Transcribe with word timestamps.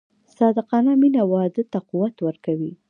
صادقانه 0.37 0.91
مینه 1.01 1.23
واده 1.31 1.63
ته 1.71 1.79
قوت 1.89 2.15
ورکوي. 2.21 2.71